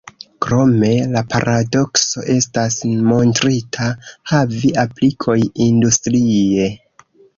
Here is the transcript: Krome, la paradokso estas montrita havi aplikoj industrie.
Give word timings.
Krome, 0.43 0.87
la 1.15 1.21
paradokso 1.33 2.23
estas 2.35 2.77
montrita 3.09 3.91
havi 4.33 4.73
aplikoj 4.85 5.37
industrie. 5.67 6.71